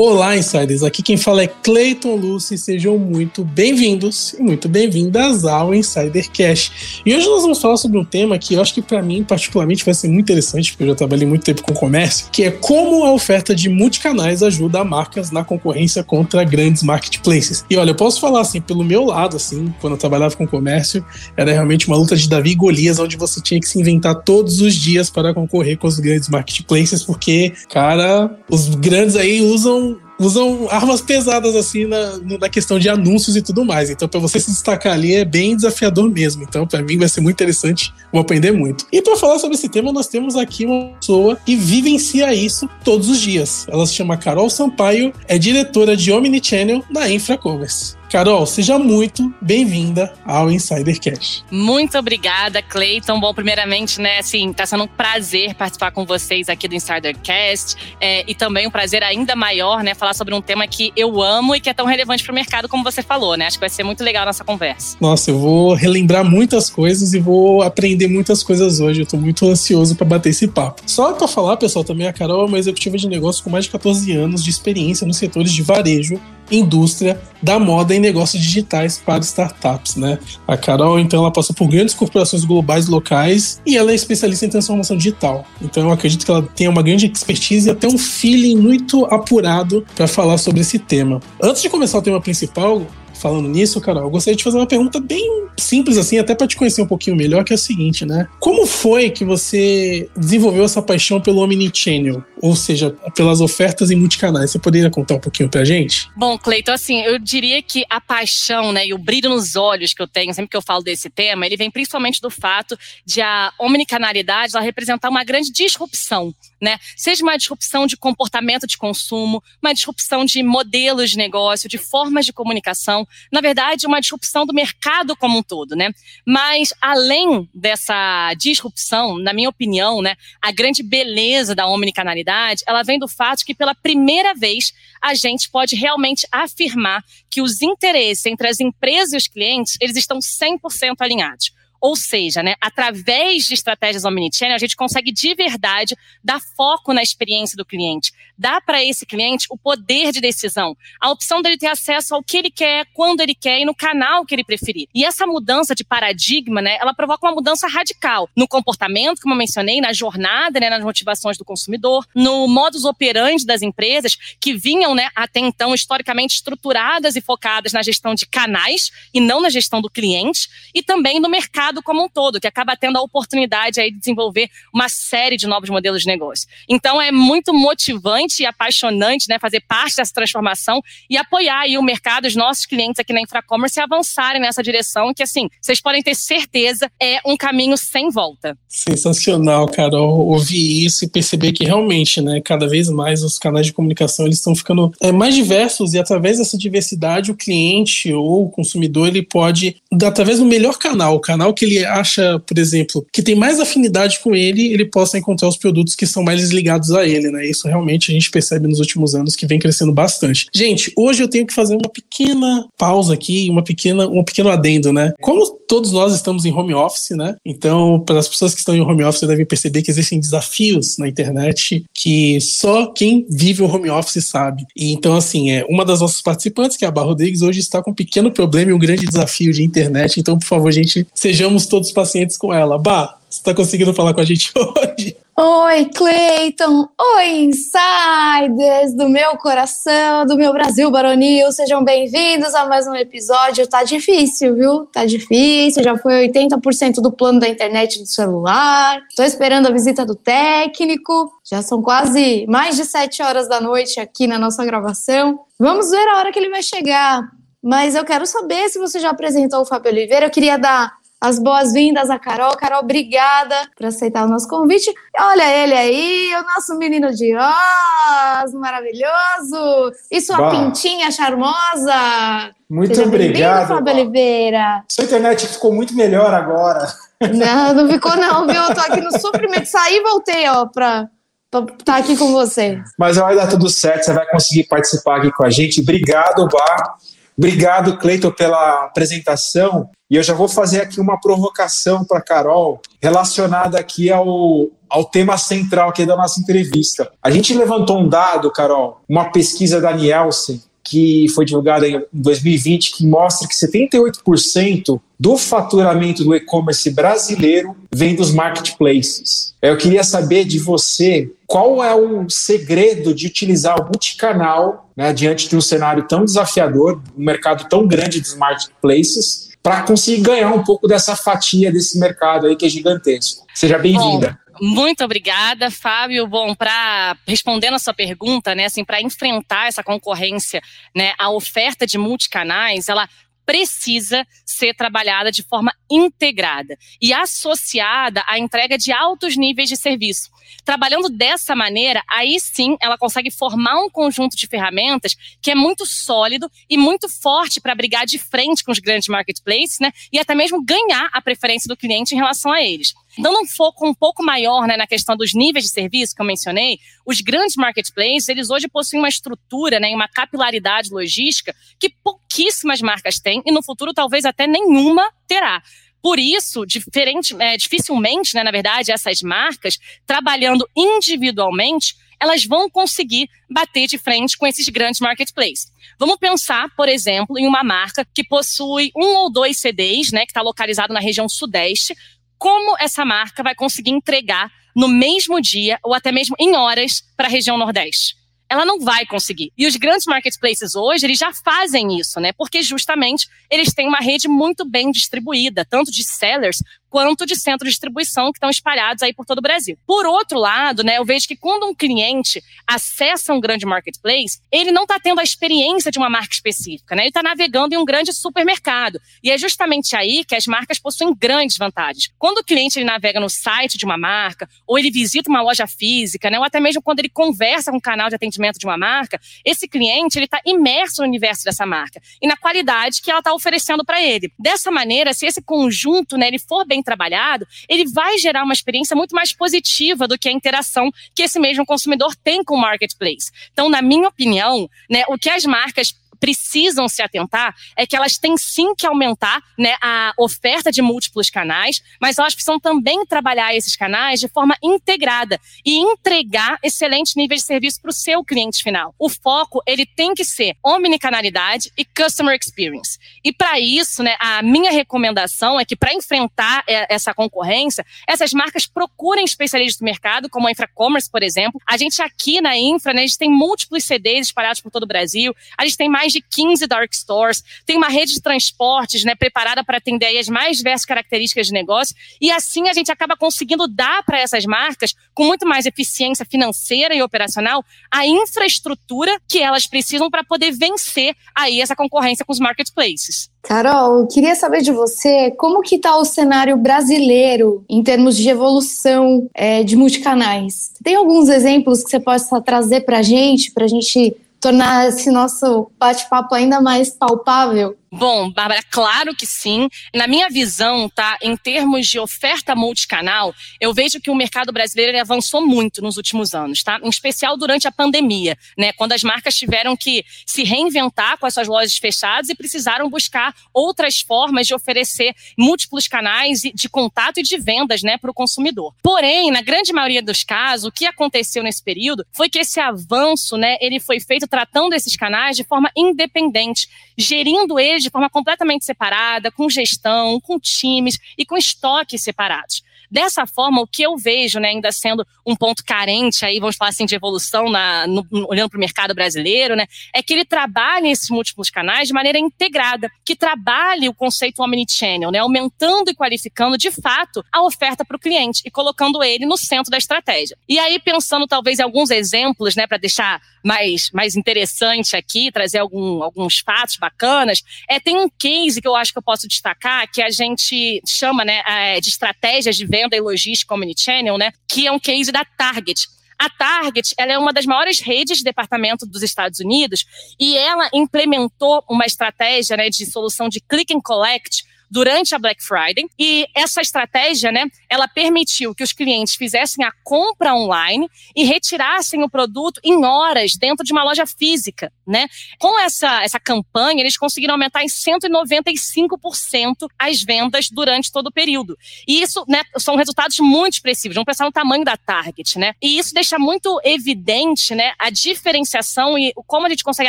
[0.00, 0.84] Olá, insiders.
[0.84, 2.56] Aqui quem fala é Clayton Lucy.
[2.56, 7.02] Sejam muito bem-vindos e muito bem-vindas ao Insider Cash.
[7.04, 9.84] E hoje nós vamos falar sobre um tema que eu acho que para mim particularmente
[9.84, 13.04] vai ser muito interessante, porque eu já trabalhei muito tempo com comércio, que é como
[13.06, 17.64] a oferta de multicanais ajuda marcas na concorrência contra grandes marketplaces.
[17.68, 21.04] E olha, eu posso falar assim, pelo meu lado, assim, quando eu trabalhava com comércio,
[21.36, 24.60] era realmente uma luta de Davi e Golias, onde você tinha que se inventar todos
[24.60, 30.07] os dias para concorrer com os grandes marketplaces, porque, cara, os grandes aí usam and
[30.18, 33.90] usam armas pesadas assim na, na questão de anúncios e tudo mais.
[33.90, 36.42] Então, para você se destacar ali é bem desafiador mesmo.
[36.42, 38.86] Então, para mim vai ser muito interessante, vou aprender muito.
[38.92, 43.08] E para falar sobre esse tema, nós temos aqui uma pessoa que vivencia isso todos
[43.08, 43.66] os dias.
[43.68, 47.98] Ela se chama Carol Sampaio, é diretora de Omnichannel na Infracommerce.
[48.10, 51.44] Carol, seja muito bem-vinda ao Insider Cash.
[51.50, 53.20] Muito obrigada, Cleiton.
[53.20, 57.76] Bom, primeiramente, né, assim, tá sendo um prazer participar com vocês aqui do Insider Cast
[58.00, 61.54] é, e também um prazer ainda maior, né, falar sobre um tema que eu amo
[61.54, 63.46] e que é tão relevante para o mercado como você falou, né?
[63.46, 64.96] Acho que vai ser muito legal a nossa conversa.
[65.00, 69.02] Nossa, eu vou relembrar muitas coisas e vou aprender muitas coisas hoje.
[69.02, 70.82] Eu tô muito ansioso para bater esse papo.
[70.86, 73.70] Só para falar, pessoal, também a Carol é uma executiva de negócio com mais de
[73.70, 79.22] 14 anos de experiência nos setores de varejo, indústria da moda em negócios digitais para
[79.22, 80.18] startups, né?
[80.46, 84.48] A Carol, então, ela passou por grandes corporações globais locais e ela é especialista em
[84.48, 85.46] transformação digital.
[85.62, 89.84] Então, eu acredito que ela tem uma grande expertise e até um feeling muito apurado
[89.94, 91.20] para falar sobre esse tema.
[91.42, 92.82] Antes de começar o tema principal,
[93.18, 96.56] falando nisso, Carol, eu gostaria de fazer uma pergunta bem simples, assim, até para te
[96.56, 98.28] conhecer um pouquinho melhor, que é a seguinte, né?
[98.38, 102.22] Como foi que você desenvolveu essa paixão pelo Omnichannel?
[102.40, 104.50] Ou seja, pelas ofertas em multicanais?
[104.50, 106.08] Você poderia contar um pouquinho pra gente?
[106.16, 110.00] Bom, Cleiton, assim, eu diria que a paixão, né, e o brilho nos olhos que
[110.00, 113.52] eu tenho sempre que eu falo desse tema, ele vem principalmente do fato de a
[113.58, 116.78] omnicanalidade ela representar uma grande disrupção, né?
[116.96, 122.24] Seja uma disrupção de comportamento de consumo, uma disrupção de modelos de negócio, de formas
[122.24, 125.92] de comunicação, na verdade, uma disrupção do mercado como um todo, né?
[126.26, 132.98] Mas além dessa disrupção, na minha opinião, né, a grande beleza da omnicanalidade, ela vem
[132.98, 138.48] do fato que pela primeira vez a gente pode realmente afirmar que os interesses entre
[138.48, 141.52] as empresas e os clientes, eles estão 100% alinhados.
[141.80, 147.02] Ou seja, né, através de estratégias omnichannel, a gente consegue de verdade dar foco na
[147.02, 151.66] experiência do cliente, dar para esse cliente o poder de decisão, a opção dele ter
[151.66, 154.88] acesso ao que ele quer, quando ele quer e no canal que ele preferir.
[154.94, 159.38] E essa mudança de paradigma, né, ela provoca uma mudança radical no comportamento, como eu
[159.38, 164.94] mencionei, na jornada, né, nas motivações do consumidor, no modus operandi das empresas que vinham,
[164.94, 169.80] né, até então historicamente estruturadas e focadas na gestão de canais e não na gestão
[169.80, 173.80] do cliente, e também no mercado mercado como um todo, que acaba tendo a oportunidade
[173.80, 176.48] aí de desenvolver uma série de novos modelos de negócio.
[176.68, 181.82] Então é muito motivante e apaixonante, né, fazer parte dessa transformação e apoiar aí o
[181.82, 186.14] mercado, os nossos clientes aqui na Infracommerce avançarem nessa direção, que assim, vocês podem ter
[186.14, 188.56] certeza, é um caminho sem volta.
[188.68, 193.72] Sensacional, Carol, ouvir isso e perceber que realmente, né, cada vez mais os canais de
[193.72, 198.50] comunicação eles estão ficando é, mais diversos e através dessa diversidade o cliente ou o
[198.50, 203.22] consumidor ele pode, através do melhor canal, o canal que ele acha, por exemplo, que
[203.22, 207.06] tem mais afinidade com ele, ele possa encontrar os produtos que são mais ligados a
[207.06, 207.46] ele, né?
[207.46, 210.46] Isso realmente a gente percebe nos últimos anos que vem crescendo bastante.
[210.54, 214.92] Gente, hoje eu tenho que fazer uma pequena pausa aqui, uma pequena, um pequeno adendo,
[214.92, 215.12] né?
[215.20, 217.36] Como todos nós estamos em home office, né?
[217.44, 221.06] Então, para as pessoas que estão em home office devem perceber que existem desafios na
[221.06, 224.64] internet que só quem vive o home office sabe.
[224.74, 227.82] E então, assim, é uma das nossas participantes, que é a Barra Rodrigues, hoje está
[227.82, 230.18] com um pequeno problema e um grande desafio de internet.
[230.18, 232.78] Então, por favor, gente, sejamos todos pacientes com ela.
[232.78, 235.16] Bah, você está conseguindo falar com a gente hoje?
[235.36, 236.88] Oi, Cleiton!
[237.16, 241.52] Oi, insiders do meu coração, do meu Brasil Baronil!
[241.52, 243.66] Sejam bem-vindos a mais um episódio.
[243.68, 244.86] Tá difícil, viu?
[244.86, 249.00] Tá difícil, já foi 80% do plano da internet do celular.
[249.14, 251.30] Tô esperando a visita do técnico.
[251.48, 255.40] Já são quase mais de 7 horas da noite aqui na nossa gravação.
[255.58, 257.22] Vamos ver a hora que ele vai chegar.
[257.62, 260.26] Mas eu quero saber se você já apresentou o Fábio Oliveira.
[260.26, 262.56] Eu queria dar as boas-vindas a Carol.
[262.56, 264.92] Carol, obrigada por aceitar o nosso convite.
[265.18, 269.92] Olha ele aí, o nosso menino de Oz, maravilhoso.
[270.10, 270.50] E sua bah.
[270.50, 272.52] pintinha charmosa.
[272.70, 273.68] Muito Seja obrigado.
[273.68, 274.84] Fábio Oliveira.
[274.88, 276.86] Sua internet ficou muito melhor agora.
[277.34, 278.62] Não, não ficou não, viu?
[278.62, 279.66] Eu tô aqui no sofrimento.
[279.66, 281.08] Saí e voltei, ó, pra
[281.46, 282.80] estar tá aqui com você.
[282.96, 285.80] Mas vai dar tudo certo, você vai conseguir participar aqui com a gente.
[285.80, 286.96] Obrigado, Bar
[287.38, 289.88] Obrigado, Cleiton, pela apresentação.
[290.10, 295.38] E eu já vou fazer aqui uma provocação para Carol relacionada aqui ao, ao tema
[295.38, 297.08] central aqui da nossa entrevista.
[297.22, 302.92] A gente levantou um dado, Carol, uma pesquisa da Nielsen, que foi divulgada em 2020,
[302.92, 309.54] que mostra que 78% do faturamento do e-commerce brasileiro vem dos marketplaces.
[309.60, 315.48] Eu queria saber de você qual é o segredo de utilizar o multicanal né, diante
[315.48, 320.62] de um cenário tão desafiador, um mercado tão grande dos marketplaces, para conseguir ganhar um
[320.62, 323.44] pouco dessa fatia desse mercado aí que é gigantesco.
[323.54, 324.38] Seja bem-vinda.
[324.60, 326.26] Muito obrigada, Fábio.
[326.26, 330.60] Bom, para respondendo a sua pergunta, né, assim, para enfrentar essa concorrência,
[330.94, 333.08] né, a oferta de multicanais, ela
[333.48, 340.28] precisa ser trabalhada de forma integrada e associada à entrega de altos níveis de serviço.
[340.66, 345.86] Trabalhando dessa maneira, aí sim ela consegue formar um conjunto de ferramentas que é muito
[345.86, 349.92] sólido e muito forte para brigar de frente com os grandes marketplaces, né?
[350.12, 352.92] E até mesmo ganhar a preferência do cliente em relação a eles.
[353.18, 356.26] Dando um foco um pouco maior né, na questão dos níveis de serviço que eu
[356.26, 362.80] mencionei, os grandes marketplaces, eles hoje possuem uma estrutura né, uma capilaridade logística que pouquíssimas
[362.80, 365.62] marcas têm e no futuro talvez até nenhuma terá.
[366.00, 373.28] Por isso, diferente, é, dificilmente, né, na verdade, essas marcas, trabalhando individualmente, elas vão conseguir
[373.48, 375.72] bater de frente com esses grandes marketplaces.
[375.98, 380.30] Vamos pensar, por exemplo, em uma marca que possui um ou dois CDs, né, que
[380.30, 381.96] está localizado na região sudeste,
[382.38, 387.26] como essa marca vai conseguir entregar no mesmo dia ou até mesmo em horas para
[387.26, 388.16] a região Nordeste.
[388.48, 389.52] Ela não vai conseguir.
[389.58, 392.32] E os grandes marketplaces hoje, eles já fazem isso, né?
[392.32, 397.68] Porque justamente eles têm uma rede muito bem distribuída, tanto de sellers quanto de centros
[397.68, 399.78] de distribuição que estão espalhados aí por todo o Brasil.
[399.86, 404.72] Por outro lado, né, eu vejo que quando um cliente acessa um grande marketplace, ele
[404.72, 407.02] não está tendo a experiência de uma marca específica, né?
[407.02, 409.00] Ele está navegando em um grande supermercado.
[409.22, 412.10] E é justamente aí que as marcas possuem grandes vantagens.
[412.18, 415.66] Quando o cliente ele navega no site de uma marca, ou ele visita uma loja
[415.66, 418.78] física, né, ou até mesmo quando ele conversa com um canal de atendimento de uma
[418.78, 423.20] marca, esse cliente ele está imerso no universo dessa marca e na qualidade que ela
[423.20, 424.32] está oferecendo para ele.
[424.38, 428.52] Dessa maneira, se esse conjunto né, ele for bem bem trabalhado, ele vai gerar uma
[428.52, 432.60] experiência muito mais positiva do que a interação que esse mesmo consumidor tem com o
[432.60, 433.30] marketplace.
[433.52, 438.18] Então, na minha opinião, né, o que as marcas precisam se atentar é que elas
[438.18, 443.54] têm sim que aumentar né, a oferta de múltiplos canais, mas elas precisam também trabalhar
[443.54, 448.62] esses canais de forma integrada e entregar excelentes níveis de serviço para o seu cliente
[448.62, 448.94] final.
[448.98, 452.98] O foco ele tem que ser omnicanalidade e customer experience.
[453.24, 458.66] E para isso, né, a minha recomendação é que para enfrentar essa concorrência, essas marcas
[458.66, 461.60] procurem especialistas do mercado, como a Infracommerce, por exemplo.
[461.66, 464.86] A gente aqui na Infra, né, a gente tem múltiplos CDs espalhados por todo o
[464.86, 465.34] Brasil.
[465.56, 469.14] A gente tem mais mais de 15 dark stores, tem uma rede de transportes né,
[469.14, 473.68] preparada para atender as mais diversas características de negócio, e assim a gente acaba conseguindo
[473.68, 479.66] dar para essas marcas, com muito mais eficiência financeira e operacional, a infraestrutura que elas
[479.66, 483.30] precisam para poder vencer aí essa concorrência com os marketplaces.
[483.42, 489.28] Carol, queria saber de você como que está o cenário brasileiro em termos de evolução
[489.32, 490.72] é, de multicanais.
[490.82, 495.10] Tem alguns exemplos que você possa trazer para a gente, para a gente tornar esse
[495.10, 497.76] nosso bate-papo ainda mais palpável?
[497.90, 499.68] Bom, Bárbara, claro que sim.
[499.94, 504.98] Na minha visão, tá, em termos de oferta multicanal, eu vejo que o mercado brasileiro
[505.00, 506.78] avançou muito nos últimos anos, tá?
[506.82, 511.32] Em especial durante a pandemia, né, quando as marcas tiveram que se reinventar com as
[511.32, 517.22] suas lojas fechadas e precisaram buscar outras formas de oferecer múltiplos canais de contato e
[517.22, 518.74] de vendas, né, para o consumidor.
[518.82, 523.38] Porém, na grande maioria dos casos, o que aconteceu nesse período foi que esse avanço,
[523.38, 528.64] né, ele foi feito tratando esses canais de forma independente, gerindo eles de forma completamente
[528.64, 532.62] separada, com gestão, com times e com estoques separados.
[532.90, 536.70] Dessa forma, o que eu vejo, né, ainda sendo um ponto carente aí, vamos falar
[536.70, 540.90] assim, de evolução na, no, olhando para o mercado brasileiro, né, é que ele trabalhe
[540.90, 546.56] esses múltiplos canais de maneira integrada, que trabalhe o conceito omnichannel, né, aumentando e qualificando
[546.56, 550.36] de fato a oferta para o cliente e colocando ele no centro da estratégia.
[550.48, 555.58] E aí, pensando talvez em alguns exemplos, né, para deixar mais, mais interessante aqui, trazer
[555.58, 559.90] algum, alguns fatos bacanas, é, tem um case que eu acho que eu posso destacar,
[559.90, 564.32] que a gente chama né, é, de estratégias de venda venda e logística omnichannel, né,
[564.48, 565.88] que é um case da Target.
[566.18, 569.84] A Target ela é uma das maiores redes de departamento dos Estados Unidos
[570.18, 575.42] e ela implementou uma estratégia né, de solução de click and collect durante a Black
[575.42, 575.86] Friday.
[575.98, 582.02] E essa estratégia, né, ela permitiu que os clientes fizessem a compra online e retirassem
[582.02, 585.06] o produto em horas dentro de uma loja física, né?
[585.38, 591.56] Com essa, essa campanha, eles conseguiram aumentar em 195% as vendas durante todo o período.
[591.86, 593.94] E isso, né, são resultados muito expressivos.
[593.94, 595.54] Vamos pensar no tamanho da target, né?
[595.62, 599.88] E isso deixa muito evidente, né, a diferenciação e como a gente consegue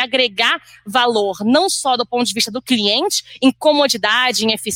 [0.00, 4.69] agregar valor, não só do ponto de vista do cliente, em comodidade, em eficiência,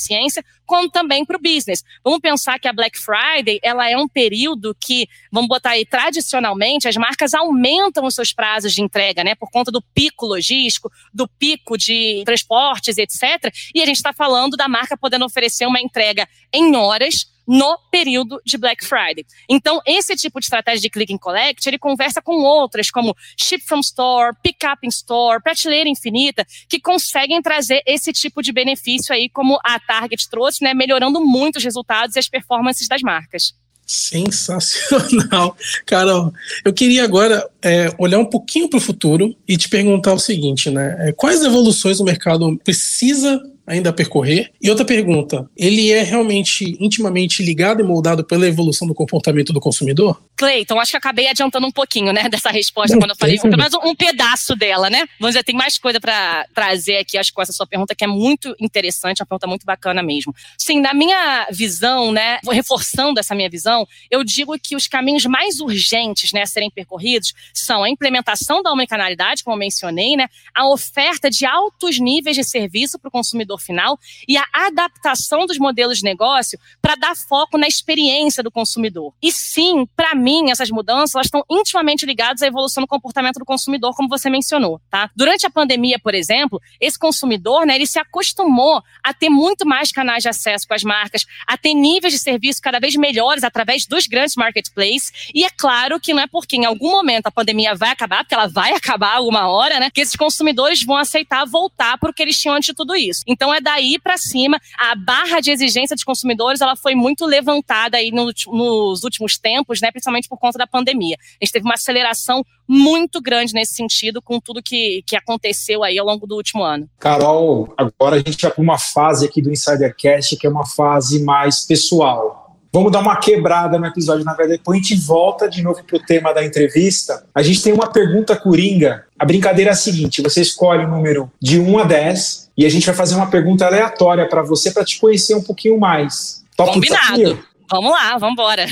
[0.66, 1.82] como também para o business.
[2.02, 6.88] Vamos pensar que a Black Friday, ela é um período que, vamos botar aí, tradicionalmente,
[6.88, 11.28] as marcas aumentam os seus prazos de entrega, né, por conta do pico logístico, do
[11.28, 13.52] pico de transportes, etc.
[13.74, 18.40] E a gente está falando da marca podendo oferecer uma entrega em horas, no período
[18.44, 19.24] de Black Friday.
[19.48, 23.60] Então, esse tipo de estratégia de click and collect, ele conversa com outras, como Ship
[23.60, 29.14] from Store, Pick Up in Store, Prateleira Infinita, que conseguem trazer esse tipo de benefício
[29.14, 33.54] aí, como a Target trouxe, né, melhorando muito os resultados e as performances das marcas.
[33.86, 35.56] Sensacional.
[35.84, 36.32] Carol,
[36.64, 40.70] eu queria agora é, olhar um pouquinho para o futuro e te perguntar o seguinte,
[40.70, 41.08] né?
[41.08, 44.50] É, quais evoluções o mercado precisa ainda a percorrer?
[44.60, 49.60] E outra pergunta, ele é realmente intimamente ligado e moldado pela evolução do comportamento do
[49.60, 50.22] consumidor?
[50.36, 53.74] Cleiton, acho que acabei adiantando um pouquinho, né, dessa resposta quando eu falei, pelo menos
[53.74, 55.04] um pedaço dela, né?
[55.18, 58.04] Vamos dizer, tem mais coisa para trazer aqui, acho que com essa sua pergunta, que
[58.04, 60.34] é muito interessante, uma pergunta muito bacana mesmo.
[60.58, 65.60] Sim, na minha visão, né, reforçando essa minha visão, eu digo que os caminhos mais
[65.60, 70.68] urgentes, né, a serem percorridos são a implementação da omnicanalidade, como eu mencionei, né, a
[70.68, 75.98] oferta de altos níveis de serviço para o consumidor final e a adaptação dos modelos
[75.98, 79.12] de negócio para dar foco na experiência do consumidor.
[79.22, 83.44] E sim, para mim, essas mudanças elas estão intimamente ligadas à evolução do comportamento do
[83.44, 85.10] consumidor, como você mencionou, tá?
[85.16, 89.92] Durante a pandemia, por exemplo, esse consumidor, né, ele se acostumou a ter muito mais
[89.92, 93.86] canais de acesso com as marcas, a ter níveis de serviço cada vez melhores através
[93.86, 95.30] dos grandes marketplaces.
[95.34, 98.34] E é claro que não é porque em algum momento a pandemia vai acabar, porque
[98.34, 102.22] ela vai acabar alguma hora, né, que esses consumidores vão aceitar voltar para o que
[102.22, 103.22] eles tinham antes de tudo isso.
[103.26, 107.96] Então é daí para cima a barra de exigência dos consumidores, ela foi muito levantada
[107.96, 111.16] aí no, nos últimos tempos, né, principalmente por conta da pandemia.
[111.40, 115.98] A gente teve uma aceleração muito grande nesse sentido com tudo que, que aconteceu aí
[115.98, 116.88] ao longo do último ano.
[116.98, 121.22] Carol, agora a gente vai para uma fase aqui do Insidercast que é uma fase
[121.22, 122.43] mais pessoal.
[122.74, 125.96] Vamos dar uma quebrada no episódio, na verdade, depois a gente volta de novo para
[125.96, 127.24] o tema da entrevista.
[127.32, 129.06] A gente tem uma pergunta coringa.
[129.16, 132.68] A brincadeira é a seguinte: você escolhe o número de 1 a 10 e a
[132.68, 136.44] gente vai fazer uma pergunta aleatória para você para te conhecer um pouquinho mais.
[136.56, 137.46] Combinado.
[137.70, 138.66] Vamos lá, vamos embora.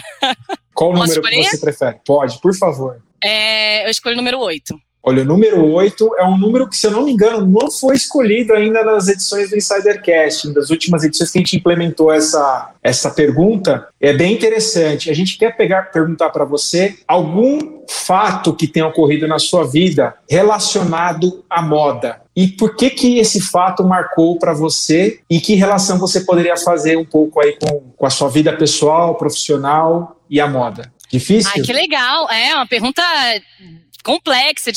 [0.75, 1.45] Qual Posso número escolher?
[1.45, 2.01] você prefere?
[2.05, 3.01] Pode, por favor.
[3.23, 4.75] É, eu escolho o número 8.
[5.05, 7.97] Olha, o número 8 é um número que, se eu não me engano, não foi
[7.97, 13.11] escolhido ainda nas edições do Insidercast, das últimas edições que a gente implementou essa, essa
[13.11, 13.89] pergunta.
[14.01, 15.11] É bem interessante.
[15.11, 20.15] A gente quer pegar, perguntar para você algum fato que tenha ocorrido na sua vida
[20.31, 22.23] relacionado à moda.
[22.35, 26.97] E por que que esse fato marcou para você e que relação você poderia fazer
[26.97, 30.93] um pouco aí com, com a sua vida pessoal, profissional e a moda?
[31.11, 31.51] Difícil?
[31.57, 32.31] Ai, que legal.
[32.31, 33.03] É uma pergunta
[34.03, 34.71] complexa,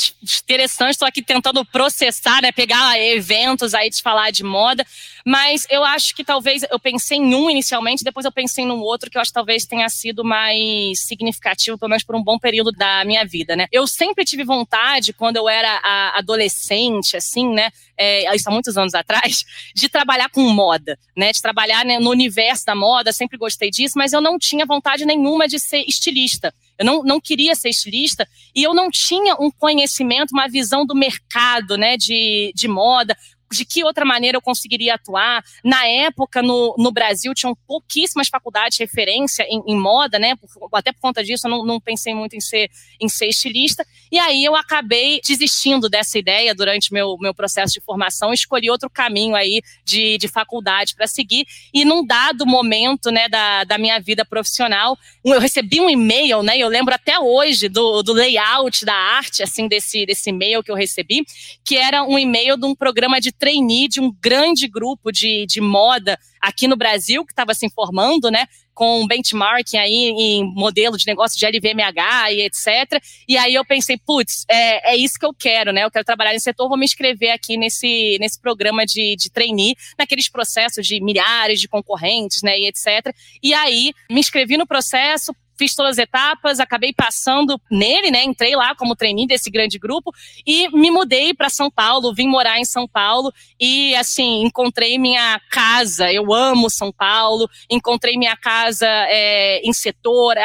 [0.44, 0.92] interessante.
[0.92, 4.86] Estou aqui tentando processar, né, pegar eventos aí de falar de moda.
[5.26, 9.10] Mas eu acho que talvez eu pensei em um inicialmente, depois eu pensei num outro
[9.10, 12.72] que eu acho que talvez tenha sido mais significativo, pelo menos por um bom período
[12.72, 13.66] da minha vida, né?
[13.72, 15.82] Eu sempre tive vontade, quando eu era
[16.16, 17.72] adolescente, assim, né?
[17.98, 21.32] É, isso há muitos anos atrás, de trabalhar com moda, né?
[21.32, 25.06] De trabalhar né, no universo da moda, sempre gostei disso, mas eu não tinha vontade
[25.06, 26.54] nenhuma de ser estilista.
[26.78, 30.96] Eu não, não queria ser estilista e eu não tinha um conhecimento, uma visão do
[30.96, 33.18] mercado, né, de, de moda,
[33.52, 35.44] de que outra maneira eu conseguiria atuar.
[35.64, 40.36] Na época, no, no Brasil, tinham pouquíssimas faculdades de referência em, em moda, né?
[40.36, 43.86] Por, até por conta disso, eu não, não, pensei muito em ser, em ser estilista.
[44.12, 48.90] E aí eu acabei desistindo dessa ideia durante meu, meu processo de formação escolhi outro
[48.90, 51.46] caminho aí de, de faculdade para seguir.
[51.74, 56.58] E num dado momento, né, da, da minha vida profissional, eu recebi um e-mail, né?
[56.58, 60.76] Eu lembro até hoje do, do layout, da arte, assim, desse, desse e-mail que eu
[60.76, 61.24] recebi,
[61.64, 65.62] que era um e-mail de um programa de trainee de um grande grupo de, de
[65.62, 68.48] moda aqui no Brasil, que estava se informando, né?
[68.74, 73.00] Com benchmarking aí em modelo de negócio de LVMH e etc.
[73.28, 75.84] E aí eu pensei, putz, é, é isso que eu quero, né?
[75.84, 79.76] Eu quero trabalhar nesse setor, vou me inscrever aqui nesse, nesse programa de, de trainee,
[79.96, 82.58] naqueles processos de milhares de concorrentes, né?
[82.58, 83.16] E etc.
[83.44, 88.24] E aí me inscrevi no processo, fiz todas as etapas, acabei passando nele, né?
[88.24, 90.12] Entrei lá como trainee desse grande grupo
[90.46, 95.40] e me mudei para São Paulo, vim morar em São Paulo e assim encontrei minha
[95.50, 96.12] casa.
[96.12, 100.36] Eu amo São Paulo, encontrei minha casa é, em setor,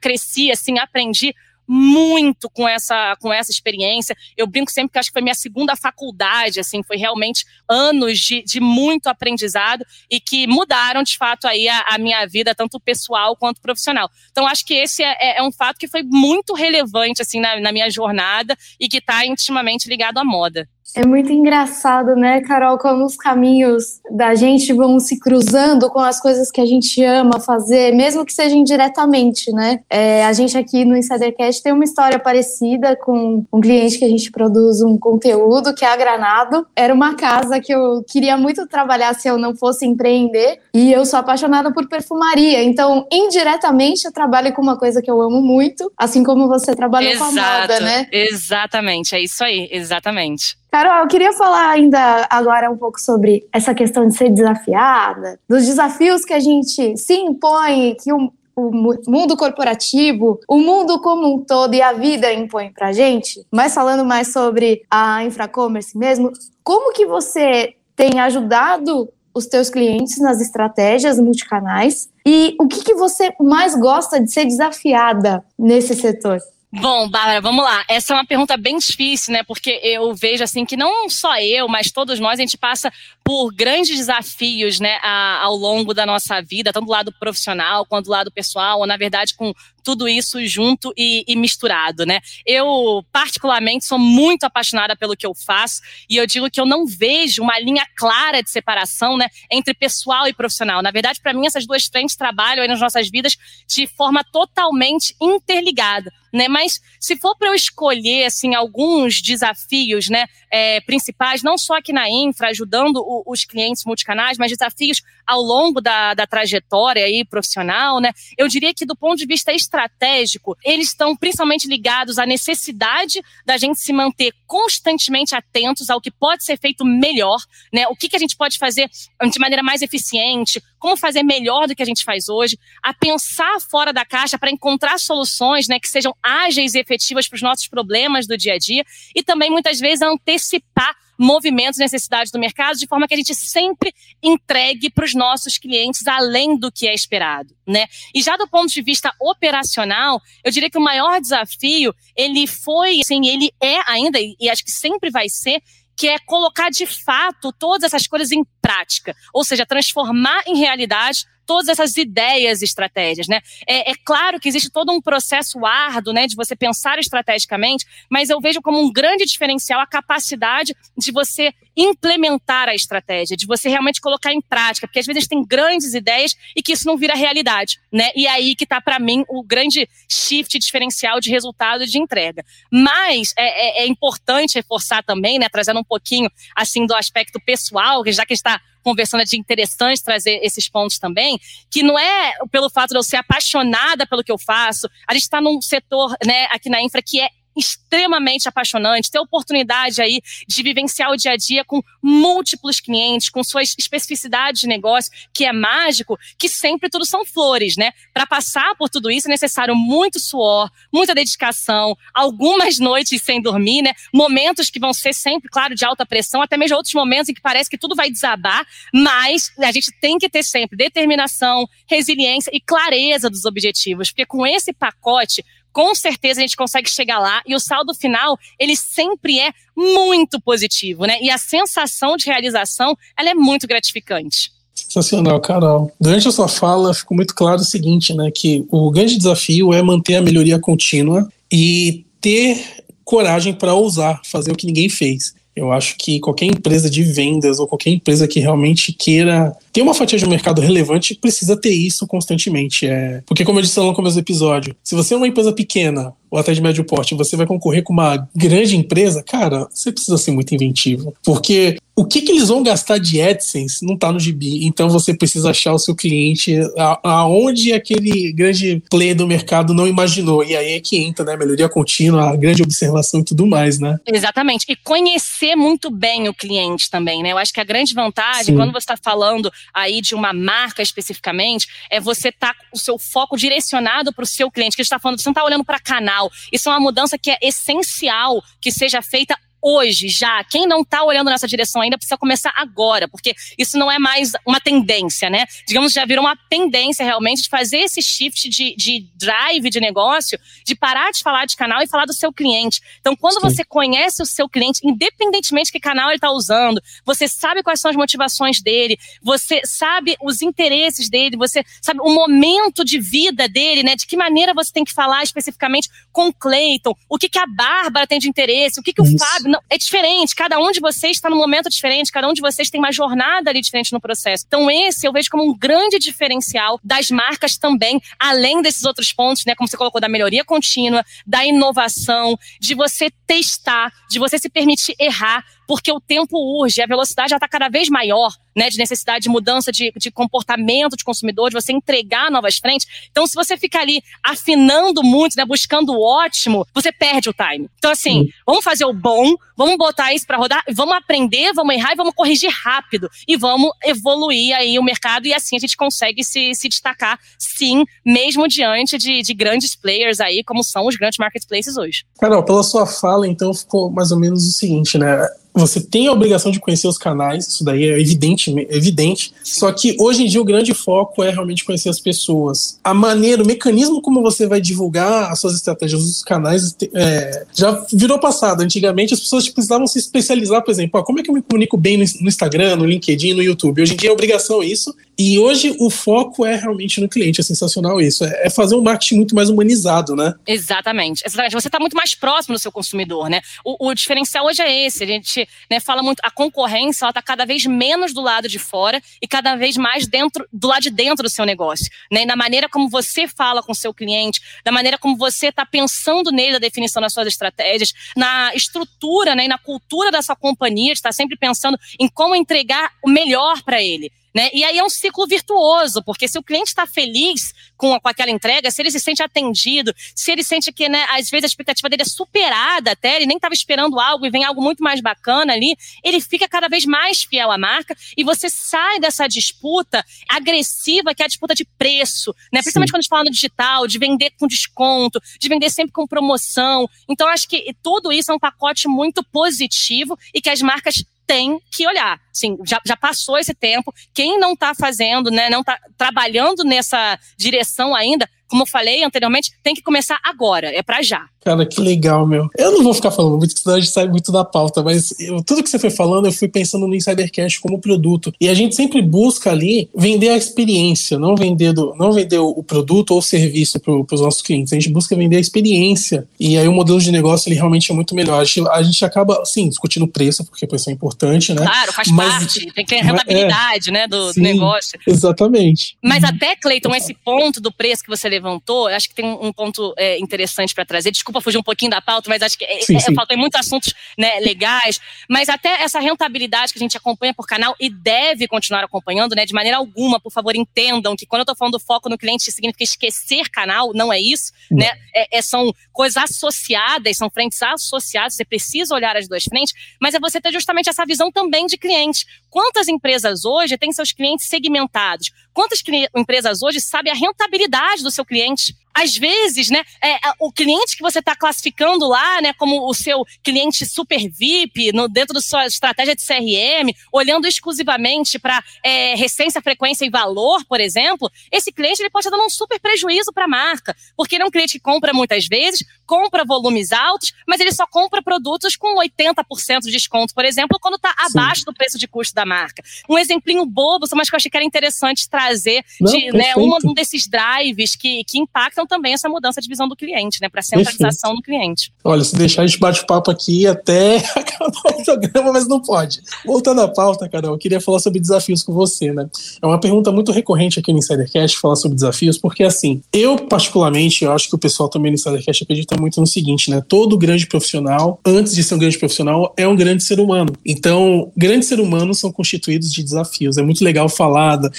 [0.00, 1.34] cresci assim, aprendi
[1.74, 4.14] muito com essa, com essa experiência.
[4.36, 8.42] Eu brinco sempre que acho que foi minha segunda faculdade, assim, foi realmente anos de,
[8.42, 13.34] de muito aprendizado e que mudaram, de fato, aí a, a minha vida, tanto pessoal
[13.34, 14.10] quanto profissional.
[14.30, 17.58] Então, acho que esse é, é, é um fato que foi muito relevante, assim, na,
[17.58, 20.68] na minha jornada e que está intimamente ligado à moda.
[20.94, 26.20] É muito engraçado, né, Carol, como os caminhos da gente vão se cruzando com as
[26.20, 29.80] coisas que a gente ama fazer, mesmo que seja indiretamente, né?
[29.88, 34.08] É, a gente aqui no Insidercast tem uma história parecida com um cliente que a
[34.08, 36.66] gente produz um conteúdo, que é a Granado.
[36.76, 41.06] Era uma casa que eu queria muito trabalhar se eu não fosse empreender, e eu
[41.06, 45.90] sou apaixonada por perfumaria, então, indiretamente, eu trabalho com uma coisa que eu amo muito,
[45.96, 48.06] assim como você trabalha Exato, com a moda, né?
[48.12, 50.61] Exatamente, é isso aí, exatamente.
[50.72, 55.66] Carol, eu queria falar ainda agora um pouco sobre essa questão de ser desafiada, dos
[55.66, 58.70] desafios que a gente se impõe, que o, o
[59.06, 63.46] mundo corporativo, o mundo como um todo e a vida impõe pra gente.
[63.52, 66.32] Mas falando mais sobre a infracommerce mesmo,
[66.64, 72.94] como que você tem ajudado os teus clientes nas estratégias multicanais e o que, que
[72.94, 76.38] você mais gosta de ser desafiada nesse setor?
[76.74, 77.84] Bom, Bárbara, vamos lá.
[77.86, 79.42] Essa é uma pergunta bem difícil, né?
[79.42, 82.90] Porque eu vejo assim que não só eu, mas todos nós, a gente passa
[83.22, 84.98] por grandes desafios, né,
[85.42, 88.96] ao longo da nossa vida, tanto do lado profissional quanto do lado pessoal, ou na
[88.96, 89.52] verdade com
[89.82, 92.20] tudo isso junto e, e, misturado, né?
[92.46, 96.86] Eu, particularmente, sou muito apaixonada pelo que eu faço e eu digo que eu não
[96.86, 100.82] vejo uma linha clara de separação, né, entre pessoal e profissional.
[100.82, 103.36] Na verdade, para mim, essas duas frentes trabalham aí nas nossas vidas
[103.66, 106.48] de forma totalmente interligada, né?
[106.48, 111.94] Mas se for para eu escolher, assim, alguns desafios, né, é, principais, não só aqui
[111.94, 117.24] na Infra, ajudando o, os clientes multicanais, mas desafios ao longo da, da trajetória aí
[117.24, 118.12] profissional, né?
[118.36, 123.56] Eu diria que do ponto de vista estratégico, eles estão principalmente ligados à necessidade da
[123.56, 127.38] gente se manter constantemente atentos ao que pode ser feito melhor,
[127.72, 127.88] né?
[127.88, 128.90] O que, que a gente pode fazer
[129.30, 133.60] de maneira mais eficiente, como fazer melhor do que a gente faz hoje, a pensar
[133.60, 137.68] fora da caixa para encontrar soluções, né, que sejam ágeis e efetivas para os nossos
[137.68, 142.76] problemas do dia a dia e também muitas vezes antecipar movimentos e necessidades do mercado,
[142.76, 146.92] de forma que a gente sempre entregue para os nossos clientes além do que é
[146.94, 147.86] esperado, né?
[148.12, 152.98] E já do ponto de vista operacional, eu diria que o maior desafio, ele foi,
[152.98, 155.62] assim, ele é ainda, e acho que sempre vai ser,
[155.96, 161.26] que é colocar de fato todas essas coisas em prática, ou seja, transformar em realidade
[161.46, 163.40] todas essas ideias e estratégias, né?
[163.66, 168.30] É, é, claro que existe todo um processo árduo, né, de você pensar estrategicamente, mas
[168.30, 173.68] eu vejo como um grande diferencial a capacidade de você implementar a estratégia, de você
[173.68, 177.14] realmente colocar em prática, porque às vezes tem grandes ideias e que isso não vira
[177.14, 178.10] realidade, né?
[178.14, 182.44] E aí que está para mim o grande shift diferencial de resultado de entrega.
[182.70, 188.02] Mas é, é, é importante reforçar também, né, trazendo um pouquinho assim do aspecto pessoal,
[188.06, 191.38] já que está conversando de interessante trazer esses pontos também,
[191.70, 195.22] que não é pelo fato de eu ser apaixonada pelo que eu faço, a gente
[195.22, 200.62] está num setor, né, aqui na infra que é extremamente apaixonante, ter oportunidade aí de
[200.62, 205.52] vivenciar o dia a dia com múltiplos clientes, com suas especificidades de negócio, que é
[205.52, 207.92] mágico, que sempre tudo são flores, né?
[208.12, 213.82] Para passar por tudo isso é necessário muito suor, muita dedicação, algumas noites sem dormir,
[213.82, 213.92] né?
[214.12, 217.40] Momentos que vão ser sempre, claro, de alta pressão, até mesmo outros momentos em que
[217.40, 222.60] parece que tudo vai desabar, mas a gente tem que ter sempre determinação, resiliência e
[222.60, 227.54] clareza dos objetivos, porque com esse pacote com certeza a gente consegue chegar lá e
[227.54, 231.18] o saldo final, ele sempre é muito positivo, né?
[231.20, 234.52] E a sensação de realização, ela é muito gratificante.
[234.74, 235.92] Sensacional, Carol.
[236.00, 239.82] Durante a sua fala ficou muito claro o seguinte, né, que o grande desafio é
[239.82, 245.34] manter a melhoria contínua e ter coragem para ousar fazer o que ninguém fez.
[245.54, 249.94] Eu acho que qualquer empresa de vendas ou qualquer empresa que realmente queira ter uma
[249.94, 252.86] fatia de mercado relevante precisa ter isso constantemente.
[252.86, 253.22] É...
[253.26, 256.38] Porque, como eu disse no começo do episódio, se você é uma empresa pequena ou
[256.38, 260.30] até de médio porte, você vai concorrer com uma grande empresa, cara, você precisa ser
[260.30, 261.14] muito inventivo.
[261.22, 264.66] Porque o que, que eles vão gastar de AdSense não está no gibi.
[264.66, 266.58] Então você precisa achar o seu cliente
[267.02, 270.42] aonde aquele grande player do mercado não imaginou.
[270.42, 271.36] E aí é que entra, né?
[271.36, 273.98] Melhoria contínua, a grande observação e tudo mais, né?
[274.06, 274.64] Exatamente.
[274.70, 277.32] E conhecer muito bem o cliente também, né?
[277.32, 278.56] Eu acho que a grande vantagem, Sim.
[278.56, 282.80] quando você está falando aí de uma marca especificamente, é você estar tá com o
[282.80, 284.76] seu foco direcionado para o seu cliente.
[284.76, 286.30] Que a gente está falando, você não está olhando para canal.
[286.50, 290.42] Isso é uma mudança que é essencial que seja feita hoje, já.
[290.44, 294.32] Quem não está olhando nessa direção ainda precisa começar agora, porque isso não é mais
[294.46, 295.46] uma tendência, né?
[295.66, 300.38] Digamos, já virou uma tendência realmente de fazer esse shift de, de drive de negócio,
[300.66, 302.80] de parar de falar de canal e falar do seu cliente.
[303.00, 303.48] Então, quando Sim.
[303.48, 307.80] você conhece o seu cliente, independentemente de que canal ele está usando, você sabe quais
[307.80, 313.48] são as motivações dele, você sabe os interesses dele, você sabe o momento de vida
[313.48, 313.94] dele, né?
[313.94, 317.46] De que maneira você tem que falar especificamente com o Clayton, o que, que a
[317.46, 320.34] Bárbara tem de interesse, o que, que o Fábio não, é diferente.
[320.34, 323.50] Cada um de vocês está num momento diferente, cada um de vocês tem uma jornada
[323.50, 324.44] ali diferente no processo.
[324.46, 329.44] Então, esse eu vejo como um grande diferencial das marcas também, além desses outros pontos,
[329.44, 329.54] né?
[329.54, 334.94] Como você colocou, da melhoria contínua, da inovação, de você testar, de você se permitir
[334.98, 339.22] errar, porque o tempo urge, a velocidade já está cada vez maior né, de necessidade
[339.22, 342.86] de mudança de, de comportamento de consumidor, de você entregar novas frentes.
[343.10, 347.68] Então, se você ficar ali afinando muito, né, buscando o ótimo, você perde o time.
[347.78, 351.92] Então, assim, vamos fazer o bom, vamos botar isso para rodar, vamos aprender, vamos errar
[351.92, 353.08] e vamos corrigir rápido.
[353.26, 357.84] E vamos evoluir aí o mercado e assim a gente consegue se, se destacar, sim,
[358.04, 362.04] mesmo diante de, de grandes players aí, como são os grandes marketplaces hoje.
[362.18, 365.26] Carol, pela sua fala, então, ficou mais ou menos o seguinte, né?
[365.54, 369.32] Você tem a obrigação de conhecer os canais, isso daí é evidente, evidente.
[369.42, 372.78] Só que hoje em dia o grande foco é realmente conhecer as pessoas.
[372.82, 377.84] A maneira, o mecanismo como você vai divulgar as suas estratégias nos canais é, já
[377.92, 378.62] virou passado.
[378.62, 381.76] Antigamente as pessoas precisavam se especializar, por exemplo, ó, como é que eu me comunico
[381.76, 383.82] bem no Instagram, no LinkedIn, no YouTube.
[383.82, 384.94] Hoje em dia é obrigação isso.
[385.18, 387.40] E hoje o foco é realmente no cliente.
[387.40, 388.24] É sensacional isso.
[388.24, 390.34] É, é fazer um marketing muito mais humanizado, né?
[390.46, 391.22] Exatamente.
[391.24, 391.52] Exatamente.
[391.52, 393.40] Você está muito mais próximo do seu consumidor, né?
[393.64, 395.04] O, o diferencial hoje é esse.
[395.04, 399.02] A gente né, fala muito, a concorrência está cada vez menos do lado de fora
[399.20, 401.86] e cada vez mais dentro do lado de dentro do seu negócio.
[402.10, 405.66] Né, na maneira como você fala com o seu cliente, da maneira como você está
[405.66, 410.36] pensando nele, da definição das suas estratégias, na estrutura né, e na cultura da sua
[410.36, 414.10] companhia, está sempre pensando em como entregar o melhor para ele.
[414.34, 414.48] Né?
[414.52, 418.30] E aí é um ciclo virtuoso, porque se o cliente está feliz com, com aquela
[418.30, 421.88] entrega, se ele se sente atendido, se ele sente que, né, às vezes, a expectativa
[421.88, 425.52] dele é superada até, ele nem estava esperando algo e vem algo muito mais bacana
[425.52, 431.14] ali, ele fica cada vez mais fiel à marca e você sai dessa disputa agressiva,
[431.14, 432.60] que é a disputa de preço, né?
[432.60, 432.92] Principalmente Sim.
[432.92, 436.88] quando a gente fala no digital, de vender com desconto, de vender sempre com promoção.
[437.08, 441.58] Então, acho que tudo isso é um pacote muito positivo e que as marcas tem
[441.70, 442.20] que olhar.
[442.32, 443.92] Sim, já, já passou esse tempo.
[444.14, 449.50] Quem não está fazendo, né, não está trabalhando nessa direção ainda, como eu falei anteriormente,
[449.62, 451.24] tem que começar agora, é para já.
[451.44, 452.48] Cara, que legal, meu.
[452.56, 455.42] Eu não vou ficar falando muito, senão a gente sai muito da pauta, mas eu,
[455.42, 458.32] tudo que você foi falando, eu fui pensando no Insidercast como produto.
[458.40, 462.62] E a gente sempre busca ali vender a experiência, não vender, do, não vender o,
[462.62, 464.72] produto ou o serviço para os nossos clientes.
[464.72, 466.28] A gente busca vender a experiência.
[466.38, 468.40] E aí o modelo de negócio ele realmente é muito melhor.
[468.40, 471.62] A gente, a gente acaba, sim, discutindo o preço, porque preço é importante, né?
[471.62, 472.72] Claro, faz mas, parte.
[472.72, 474.98] Tem que ter rentabilidade, é, né, do, sim, negócio.
[475.04, 475.96] Exatamente.
[476.00, 479.94] Mas até, Cleiton, esse ponto do preço que você levantou, acho que tem um, ponto
[479.96, 481.10] é, interessante para trazer.
[481.10, 483.14] Desculpa fugir um pouquinho da pauta, mas acho que é, sim, é, sim.
[483.28, 485.00] tem muitos assuntos né, legais.
[485.28, 489.46] Mas até essa rentabilidade que a gente acompanha por canal e deve continuar acompanhando, né?
[489.46, 492.84] De maneira alguma, por favor, entendam que quando eu estou falando foco no cliente, significa
[492.84, 494.78] esquecer canal, não é isso, não.
[494.78, 494.90] né?
[495.14, 500.14] É, é, são coisas associadas, são frentes associadas, você precisa olhar as duas frentes, mas
[500.14, 502.26] é você ter justamente essa visão também de cliente.
[502.52, 505.30] Quantas empresas hoje têm seus clientes segmentados?
[505.54, 505.82] Quantas
[506.14, 508.76] empresas hoje sabem a rentabilidade do seu cliente?
[508.94, 513.24] Às vezes, né, é, o cliente que você está classificando lá, né, como o seu
[513.42, 519.62] cliente super VIP, no, dentro da sua estratégia de CRM, olhando exclusivamente para é, recência,
[519.62, 523.44] frequência e valor, por exemplo, esse cliente ele pode estar dando um super prejuízo para
[523.44, 527.60] a marca, porque ele é um cliente que compra muitas vezes, compra volumes altos, mas
[527.60, 531.98] ele só compra produtos com 80% de desconto, por exemplo, quando está abaixo do preço
[531.98, 532.82] de custo da marca.
[533.08, 536.92] Um exemplinho bobo, mas que eu achei que era interessante trazer Não, de né, um
[536.94, 540.48] desses drives que, que impactam também essa mudança de visão do cliente, né?
[540.48, 541.36] Para centralização Perfeito.
[541.36, 541.92] no cliente.
[542.04, 546.20] Olha, se deixar a gente bate papo aqui até acabar o programa, mas não pode.
[546.44, 549.28] Voltando à pauta, Carol, eu queria falar sobre desafios com você, né?
[549.60, 554.24] É uma pergunta muito recorrente aqui no Insidercast falar sobre desafios, porque assim, eu particularmente,
[554.24, 556.82] eu acho que o pessoal também no Insidercast acredita muito no seguinte, né?
[556.86, 560.52] Todo grande profissional, antes de ser um grande profissional, é um grande ser humano.
[560.64, 563.56] Então, grandes seres humanos são constituídos de desafios.
[563.56, 564.70] É muito legal falar da,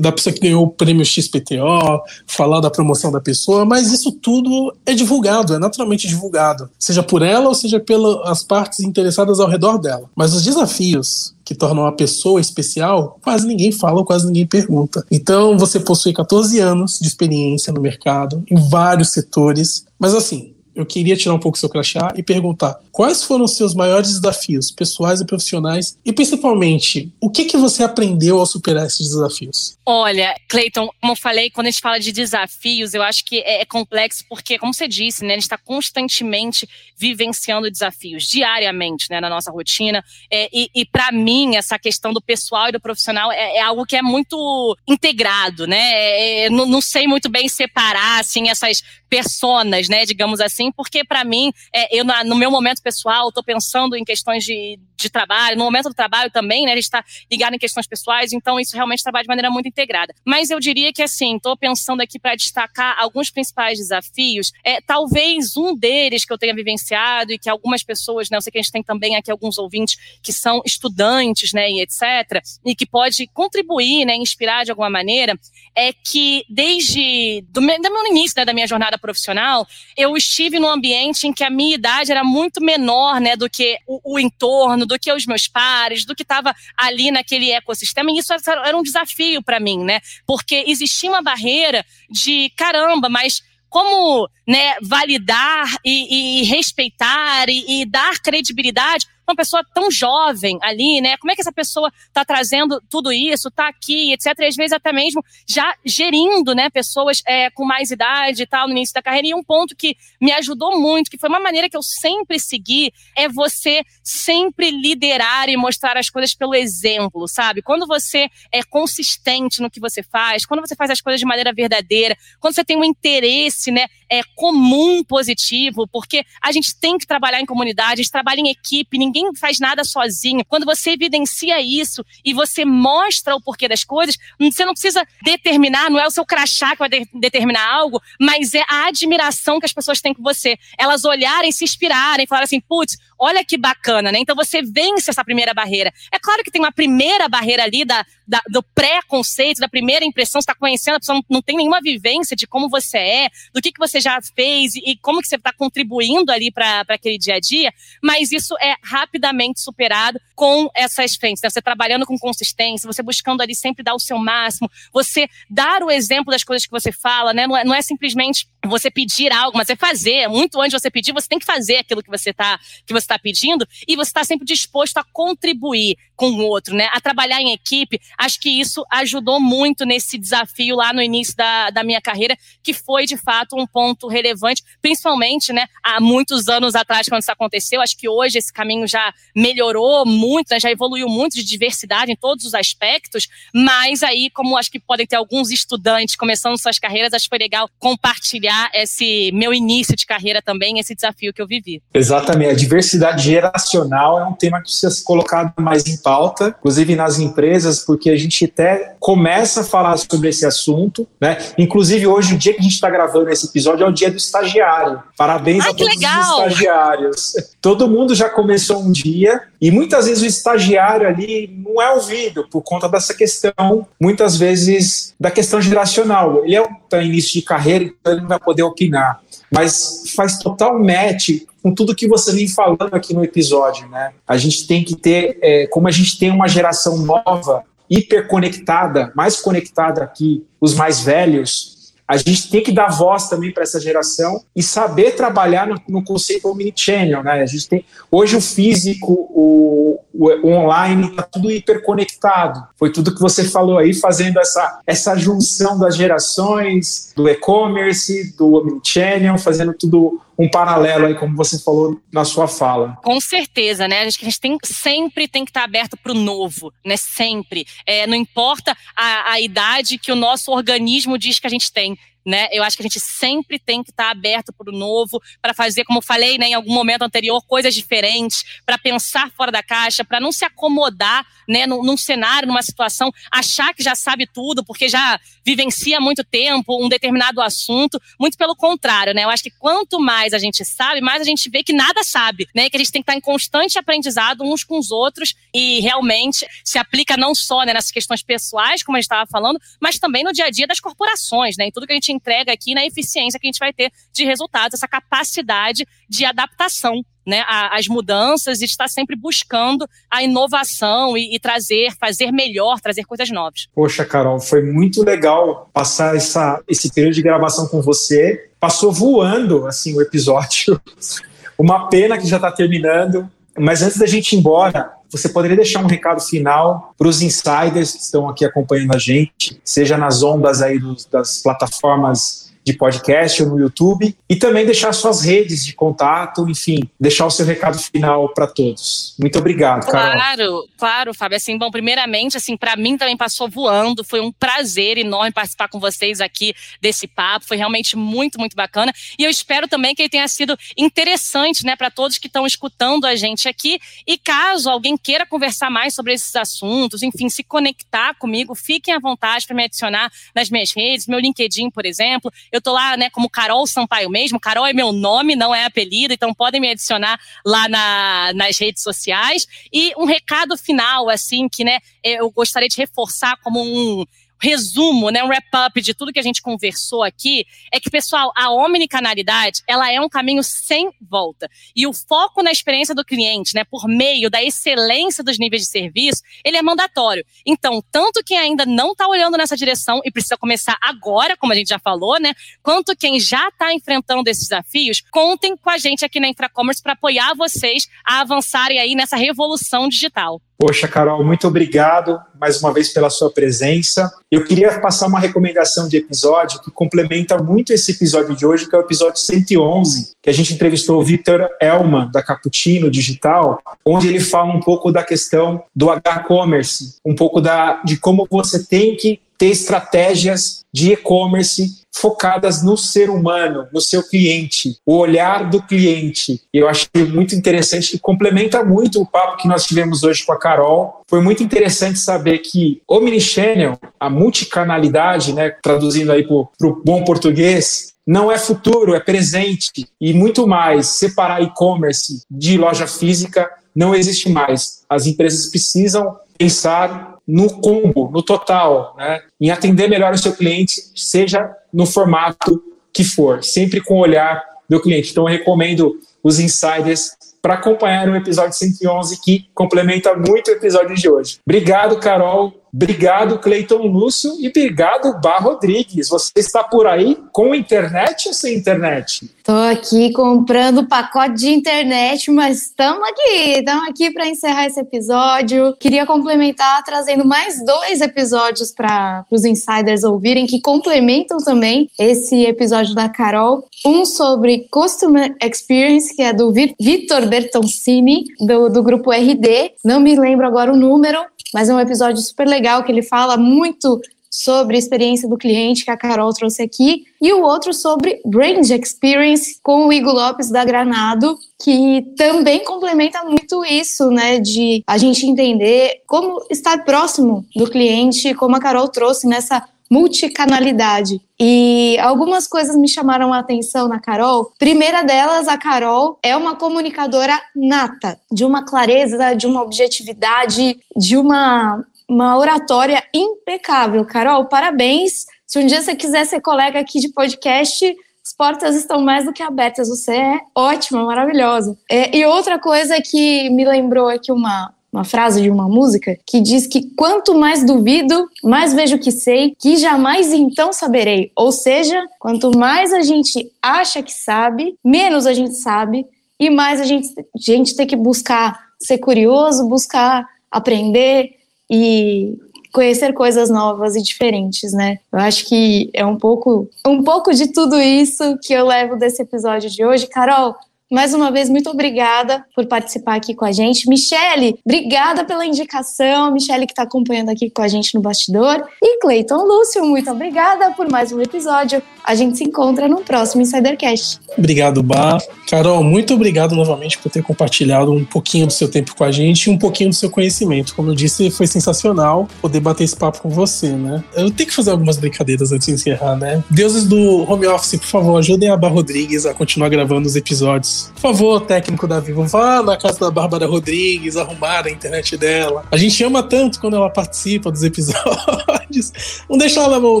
[0.00, 4.74] da pessoa que ganhou o prêmio XPTO, falar da promoção da pessoa, mas isso tudo
[4.84, 9.78] é divulgado, é naturalmente divulgado, seja por ela ou seja pelas partes interessadas ao redor
[9.78, 10.08] dela.
[10.14, 15.04] Mas os desafios que tornam a pessoa especial, quase ninguém fala, quase ninguém pergunta.
[15.10, 20.86] Então, você possui 14 anos de experiência no mercado, em vários setores, mas assim, eu
[20.86, 25.22] queria tirar um pouco seu crachá e perguntar quais foram os seus maiores desafios pessoais
[25.22, 29.78] e profissionais e principalmente o que que você aprendeu ao superar esses desafios?
[29.86, 33.62] Olha, Cleiton, como eu falei, quando a gente fala de desafios, eu acho que é,
[33.62, 39.18] é complexo porque, como você disse, né, a gente está constantemente vivenciando desafios diariamente, né,
[39.18, 40.04] na nossa rotina.
[40.30, 43.86] É, e, e para mim, essa questão do pessoal e do profissional é, é algo
[43.86, 45.80] que é muito integrado, né?
[45.80, 51.02] É, é, não, não sei muito bem separar assim essas personas, né, digamos assim, porque
[51.02, 55.56] para mim, é, eu no meu momento pessoal, estou pensando em questões de, de trabalho,
[55.56, 58.74] no momento do trabalho também, né, a gente está ligado em questões pessoais, então isso
[58.74, 60.14] realmente trabalha de maneira muito integrada.
[60.24, 65.56] Mas eu diria que assim, estou pensando aqui para destacar alguns principais desafios, é talvez
[65.56, 68.62] um deles que eu tenha vivenciado e que algumas pessoas, né, eu sei que a
[68.62, 73.26] gente tem também aqui alguns ouvintes que são estudantes, né, e etc, e que pode
[73.28, 75.38] contribuir, né, inspirar de alguma maneira,
[75.74, 81.26] é que desde do do início, né, da minha jornada profissional, eu estive num ambiente
[81.26, 84.98] em que a minha idade era muito menor, né, do que o, o entorno, do
[84.98, 89.42] que os meus pares, do que estava ali naquele ecossistema, e isso era um desafio
[89.42, 90.00] para mim, né?
[90.26, 97.86] Porque existia uma barreira de caramba, mas como né, validar e, e respeitar e, e,
[97.86, 101.16] dar credibilidade uma pessoa tão jovem ali, né?
[101.16, 104.34] Como é que essa pessoa está trazendo tudo isso, está aqui, etc.
[104.40, 106.68] E às vezes até mesmo já gerindo, né?
[106.68, 109.28] Pessoas é, com mais idade e tal no início da carreira.
[109.28, 112.92] E um ponto que me ajudou muito, que foi uma maneira que eu sempre segui,
[113.16, 117.62] é você sempre liderar e mostrar as coisas pelo exemplo, sabe?
[117.62, 121.52] Quando você é consistente no que você faz, quando você faz as coisas de maneira
[121.52, 123.86] verdadeira, quando você tem um interesse, né?
[124.10, 128.50] É comum positivo, porque a gente tem que trabalhar em comunidade, a gente trabalha em
[128.50, 130.44] equipe, ninguém faz nada sozinho.
[130.44, 135.90] Quando você evidencia isso e você mostra o porquê das coisas, você não precisa determinar,
[135.90, 139.66] não é o seu crachá que vai de determinar algo, mas é a admiração que
[139.66, 140.58] as pessoas têm com você.
[140.76, 144.18] Elas olharem, se inspirarem, falarem assim, putz, olha que bacana, né?
[144.18, 145.92] Então você vence essa primeira barreira.
[146.12, 150.40] É claro que tem uma primeira barreira ali da, da do pré-conceito, da primeira impressão,
[150.40, 153.60] você está conhecendo, a pessoa não, não, tem nenhuma vivência de como você é, do
[153.60, 157.18] que, que você já fez e, e como que você está contribuindo ali para aquele
[157.18, 161.50] dia a dia, mas isso é rapidamente superado com essas frentes, né?
[161.50, 165.90] Você trabalhando com consistência, você buscando ali sempre dar o seu máximo, você dar o
[165.90, 167.46] exemplo das coisas que você fala, né?
[167.46, 170.28] Não é, não é simplesmente você pedir algo, mas é fazer.
[170.28, 173.04] Muito antes de você pedir, você tem que fazer aquilo que você está que você
[173.04, 176.88] está pedindo e você está sempre disposto a contribuir com o outro, né?
[176.92, 177.98] A trabalhar em equipe.
[178.18, 182.74] Acho que isso ajudou muito nesse desafio lá no início da, da minha carreira, que
[182.74, 185.66] foi de fato um ponto relevante, principalmente, né?
[185.82, 187.80] Há muitos anos atrás, quando isso aconteceu.
[187.80, 190.60] Acho que hoje esse caminho já melhorou muito, né?
[190.60, 193.26] já evoluiu muito de diversidade em todos os aspectos.
[193.54, 197.38] Mas aí, como acho que podem ter alguns estudantes começando suas carreiras, acho que foi
[197.38, 201.82] legal compartilhar esse meu início de carreira também, esse desafio que eu vivi.
[201.92, 202.50] Exatamente.
[202.50, 206.96] A diversidade geracional é um tema que precisa ser colocado mais em pauta pauta, inclusive
[206.96, 211.38] nas empresas, porque a gente até começa a falar sobre esse assunto, né?
[211.56, 214.16] Inclusive hoje, o dia que a gente está gravando esse episódio é o dia do
[214.16, 215.02] estagiário.
[215.16, 216.20] Parabéns Ai, a todos legal.
[216.20, 217.32] os estagiários.
[217.60, 222.48] Todo mundo já começou um dia e muitas vezes o estagiário ali não é ouvido
[222.50, 226.44] por conta dessa questão, muitas vezes da questão geracional.
[226.44, 229.20] Ele é um tá início de carreira, então ele não vai poder opinar.
[229.50, 234.12] Mas faz total match com tudo que você vem falando aqui no episódio, né?
[234.26, 239.40] A gente tem que ter, é, como a gente tem uma geração nova, hiperconectada, mais
[239.40, 241.79] conectada aqui, os mais velhos,
[242.10, 246.02] a gente tem que dar voz também para essa geração e saber trabalhar no, no
[246.02, 247.40] conceito omnichannel, né?
[247.40, 252.66] A gente tem hoje o físico, o, o, online está tudo hiperconectado.
[252.76, 258.54] Foi tudo que você falou aí, fazendo essa essa junção das gerações, do e-commerce, do
[258.54, 262.96] omnichannel, fazendo tudo um paralelo aí, como você falou na sua fala.
[263.02, 264.04] Com certeza, né?
[264.04, 266.96] Acho que a gente tem, sempre tem que estar aberto para o novo, né?
[266.96, 267.66] Sempre.
[267.84, 271.98] É, não importa a, a idade que o nosso organismo diz que a gente tem
[272.24, 272.48] né?
[272.52, 275.54] Eu acho que a gente sempre tem que estar tá aberto para o novo, para
[275.54, 279.62] fazer, como eu falei, né, em algum momento anterior, coisas diferentes, para pensar fora da
[279.62, 284.26] caixa, para não se acomodar, né, num, num, cenário, numa situação, achar que já sabe
[284.26, 288.00] tudo, porque já vivencia há muito tempo um determinado assunto.
[288.18, 289.24] Muito pelo contrário, né?
[289.24, 292.46] Eu acho que quanto mais a gente sabe, mais a gente vê que nada sabe,
[292.54, 292.68] né?
[292.70, 296.46] Que a gente tem que estar em constante aprendizado uns com os outros e realmente
[296.64, 300.22] se aplica não só né, nessas questões pessoais, como a gente estava falando, mas também
[300.22, 301.66] no dia a dia das corporações, né?
[301.66, 304.24] Em tudo que a gente entrega aqui na eficiência que a gente vai ter de
[304.24, 311.34] resultados, essa capacidade de adaptação né, as mudanças e estar sempre buscando a inovação e,
[311.34, 313.68] e, trazer, fazer melhor, trazer coisas novas.
[313.74, 318.50] Poxa, Carol, foi muito legal passar essa, esse período de gravação com você.
[318.58, 320.80] Passou voando assim o episódio.
[321.56, 323.30] Uma pena que já está terminando.
[323.58, 327.92] Mas antes da gente ir embora, você poderia deixar um recado final para os insiders
[327.92, 333.42] que estão aqui acompanhando a gente, seja nas ondas aí dos, das plataformas de podcast
[333.42, 337.78] ou no YouTube e também deixar suas redes de contato, enfim, deixar o seu recado
[337.78, 339.14] final para todos.
[339.18, 340.12] Muito obrigado, Carol.
[340.12, 341.36] Claro, claro, Fábio.
[341.36, 344.04] Assim, bom, primeiramente, assim, para mim também passou voando.
[344.04, 347.46] Foi um prazer enorme participar com vocês aqui desse papo.
[347.46, 348.92] Foi realmente muito, muito bacana.
[349.18, 353.06] E eu espero também que ele tenha sido interessante, né, para todos que estão escutando
[353.06, 353.80] a gente aqui.
[354.06, 358.98] E caso alguém queira conversar mais sobre esses assuntos, enfim, se conectar comigo, fiquem à
[358.98, 362.30] vontade para me adicionar nas minhas redes, meu LinkedIn, por exemplo.
[362.52, 364.40] Eu tô lá, né, como Carol Sampaio mesmo.
[364.40, 368.82] Carol é meu nome, não é apelido, então podem me adicionar lá na, nas redes
[368.82, 369.46] sociais.
[369.72, 374.04] E um recado final, assim, que, né, eu gostaria de reforçar como um
[374.40, 378.50] resumo, né, um wrap-up de tudo que a gente conversou aqui, é que, pessoal, a
[378.50, 381.48] omnicanalidade, ela é um caminho sem volta.
[381.74, 385.68] E o foco na experiência do cliente, né, por meio da excelência dos níveis de
[385.68, 387.24] serviço, ele é mandatório.
[387.44, 391.56] Então, tanto quem ainda não está olhando nessa direção e precisa começar agora, como a
[391.56, 396.04] gente já falou, né, quanto quem já está enfrentando esses desafios, contem com a gente
[396.04, 400.40] aqui na Infracommerce para apoiar vocês a avançarem aí nessa revolução digital.
[400.60, 404.12] Poxa, Carol, muito obrigado mais uma vez pela sua presença.
[404.30, 408.76] Eu queria passar uma recomendação de episódio que complementa muito esse episódio de hoje, que
[408.76, 414.08] é o episódio 111, que a gente entrevistou o Victor Elman, da Cappuccino Digital, onde
[414.08, 418.94] ele fala um pouco da questão do H-commerce, um pouco da, de como você tem
[418.96, 425.62] que ter estratégias de e-commerce focadas no ser humano, no seu cliente, o olhar do
[425.62, 426.40] cliente.
[426.52, 430.38] Eu achei muito interessante e complementa muito o papo que nós tivemos hoje com a
[430.38, 431.02] Carol.
[431.08, 437.92] Foi muito interessante saber que Omnichannel, a multicanalidade, né, traduzindo aí para o bom português,
[438.06, 440.86] não é futuro, é presente e muito mais.
[440.86, 444.82] Separar e-commerce de loja física não existe mais.
[444.88, 449.22] As empresas precisam pensar no combo, no total, né?
[449.40, 452.62] em atender melhor o seu cliente, seja no formato
[452.92, 455.12] que for, sempre com o olhar do cliente.
[455.12, 460.94] Então, eu recomendo os insiders para acompanhar o episódio 111 que complementa muito o episódio
[460.94, 461.38] de hoje.
[461.46, 462.59] Obrigado, Carol.
[462.72, 464.32] Obrigado, Cleiton Lúcio.
[464.38, 466.08] E obrigado, Bar Rodrigues.
[466.08, 469.28] Você está por aí com internet ou sem internet?
[469.38, 473.58] Estou aqui comprando pacote de internet, mas estamos aqui.
[473.58, 475.74] Estamos aqui para encerrar esse episódio.
[475.78, 482.94] Queria complementar trazendo mais dois episódios para os insiders ouvirem, que complementam também esse episódio
[482.94, 483.66] da Carol.
[483.84, 489.72] Um sobre Customer Experience, que é do Vitor Bertoncini, do, do grupo RD.
[489.84, 491.18] Não me lembro agora o número,
[491.52, 495.84] mas é um episódio super legal que ele fala muito sobre a experiência do cliente
[495.84, 500.50] que a Carol trouxe aqui, e o outro sobre Brand Experience com o Igor Lopes
[500.50, 507.44] da Granado, que também complementa muito isso, né, de a gente entender como estar próximo
[507.56, 511.20] do cliente, como a Carol trouxe nessa multicanalidade.
[511.38, 514.52] E algumas coisas me chamaram a atenção na Carol.
[514.58, 521.16] Primeira delas, a Carol é uma comunicadora nata, de uma clareza, de uma objetividade, de
[521.16, 524.04] uma, uma oratória impecável.
[524.04, 525.26] Carol, parabéns.
[525.46, 527.84] Se um dia você quiser ser colega aqui de podcast,
[528.24, 529.88] as portas estão mais do que abertas.
[529.88, 531.76] Você é ótima, maravilhosa.
[531.90, 536.40] É, e outra coisa que me lembrou aqui uma, uma frase de uma música que
[536.40, 541.30] diz que quanto mais duvido, mais vejo que sei, que jamais então saberei.
[541.36, 546.06] Ou seja, quanto mais a gente acha que sabe, menos a gente sabe
[546.38, 551.36] e mais a gente, a gente tem que buscar ser curioso, buscar aprender
[551.70, 552.36] e
[552.72, 554.98] conhecer coisas novas e diferentes, né?
[555.12, 559.22] Eu acho que é um pouco, um pouco de tudo isso que eu levo desse
[559.22, 560.06] episódio de hoje.
[560.06, 560.56] Carol,
[560.90, 563.88] mais uma vez, muito obrigada por participar aqui com a gente.
[563.88, 566.32] Michele, obrigada pela indicação.
[566.32, 568.64] Michele que está acompanhando aqui com a gente no bastidor.
[568.82, 571.80] E Cleiton Lúcio, muito obrigada por mais um episódio.
[572.02, 574.18] A gente se encontra no próximo Insidercast.
[574.36, 575.22] Obrigado, Bar.
[575.48, 579.44] Carol, muito obrigado novamente por ter compartilhado um pouquinho do seu tempo com a gente
[579.44, 580.74] e um pouquinho do seu conhecimento.
[580.74, 584.02] Como eu disse, foi sensacional poder bater esse papo com você, né?
[584.14, 586.42] Eu tenho que fazer algumas brincadeiras antes de encerrar, né?
[586.50, 590.79] Deuses do home office, por favor, ajudem a Bar Rodrigues a continuar gravando os episódios.
[590.94, 595.64] Por favor, técnico da Vivo, vá na casa da Bárbara Rodrigues arrumar a internet dela.
[595.70, 598.92] A gente ama tanto quando ela participa dos episódios.
[599.28, 600.00] Não deixa ela na mão,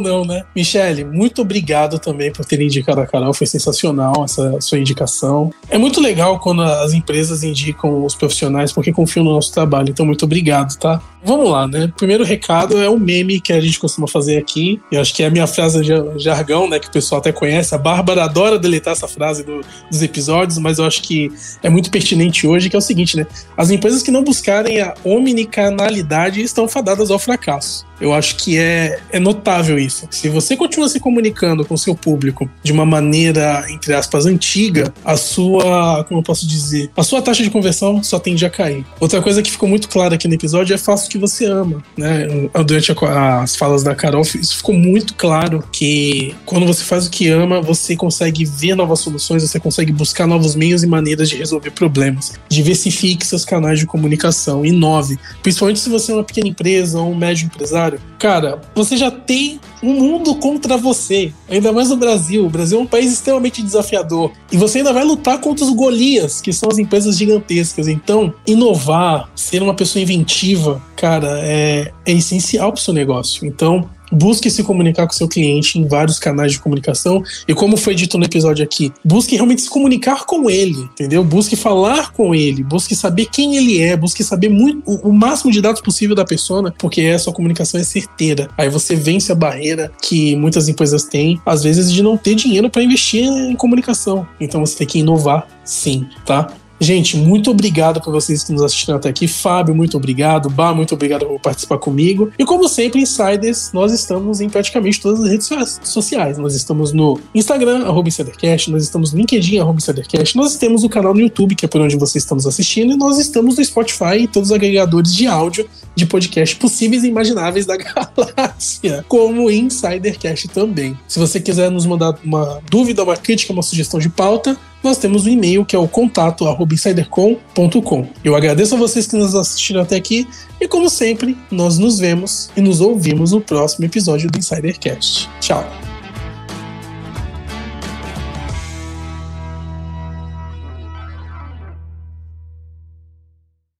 [0.00, 0.44] não, né?
[0.54, 3.34] Michele, muito obrigado também por ter indicado a Carol.
[3.34, 5.50] Foi sensacional essa sua indicação.
[5.68, 9.90] É muito legal quando as empresas indicam os profissionais porque confiam no nosso trabalho.
[9.90, 11.00] Então, muito obrigado, tá?
[11.22, 11.92] Vamos lá, né?
[11.96, 14.80] Primeiro recado é um meme que a gente costuma fazer aqui.
[14.90, 16.78] Eu acho que é a minha frase de jargão, né?
[16.78, 17.74] Que o pessoal até conhece.
[17.74, 19.60] A Bárbara adora deletar essa frase do,
[19.90, 21.30] dos episódios, mas eu acho que
[21.62, 23.26] é muito pertinente hoje, que é o seguinte, né?
[23.56, 27.89] As empresas que não buscarem a omnicanalidade estão fadadas ao fracasso.
[28.00, 30.06] Eu acho que é, é notável isso.
[30.10, 35.16] Se você continua se comunicando com seu público de uma maneira, entre aspas, antiga, a
[35.16, 38.84] sua, como eu posso dizer, a sua taxa de conversão só tende a cair.
[38.98, 41.82] Outra coisa que ficou muito clara aqui no episódio é faça o que você ama,
[41.96, 42.26] né?
[42.66, 47.10] Durante a, as falas da Carol, isso ficou muito claro que quando você faz o
[47.10, 51.36] que ama, você consegue ver novas soluções, você consegue buscar novos meios e maneiras de
[51.36, 52.32] resolver problemas.
[52.48, 55.18] Diversifique seus canais de comunicação, inove.
[55.42, 59.60] Principalmente se você é uma pequena empresa ou um médio empresário, cara, você já tem
[59.82, 61.32] um mundo contra você.
[61.48, 62.46] Ainda mais no Brasil.
[62.46, 64.32] O Brasil é um país extremamente desafiador.
[64.52, 67.88] E você ainda vai lutar contra os Golias, que são as empresas gigantescas.
[67.88, 73.46] Então, inovar, ser uma pessoa inventiva, cara, é, é essencial para o seu negócio.
[73.46, 77.94] Então, busque se comunicar com seu cliente em vários canais de comunicação e como foi
[77.94, 81.22] dito no episódio aqui, busque realmente se comunicar com ele, entendeu?
[81.24, 85.60] Busque falar com ele, busque saber quem ele é, busque saber muito, o, máximo de
[85.60, 88.48] dados possível da pessoa, porque a sua comunicação é certeira.
[88.56, 92.70] Aí você vence a barreira que muitas empresas têm, às vezes de não ter dinheiro
[92.70, 94.26] para investir em comunicação.
[94.40, 96.52] Então você tem que inovar sim, tá?
[96.82, 99.28] Gente, muito obrigado por vocês que nos assistiram até aqui.
[99.28, 100.48] Fábio, muito obrigado.
[100.48, 102.32] Bah, muito obrigado por participar comigo.
[102.38, 105.50] E como sempre, Insiders, nós estamos em praticamente todas as redes
[105.84, 106.38] sociais.
[106.38, 110.88] Nós estamos no Instagram, arroba InsiderCast, nós estamos no LinkedIn, arroba InsiderCast, nós temos o
[110.88, 113.64] canal no YouTube, que é por onde vocês estão nos assistindo, e nós estamos no
[113.64, 119.44] Spotify e todos os agregadores de áudio de podcast possíveis e imagináveis da galáxia, como
[119.44, 120.98] o Insidercast também.
[121.06, 125.26] Se você quiser nos mandar uma dúvida, uma crítica, uma sugestão de pauta, nós temos
[125.26, 128.06] o um e-mail que é o contato insidercom.com.
[128.24, 130.26] Eu agradeço a vocês que nos assistiram até aqui
[130.60, 135.28] e, como sempre, nós nos vemos e nos ouvimos no próximo episódio do Insidercast.
[135.40, 135.89] Tchau!